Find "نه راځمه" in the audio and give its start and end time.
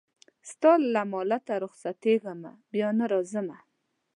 2.97-3.57